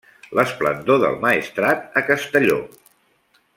[0.37, 2.59] L'esplendor del Maestrat a Castelló.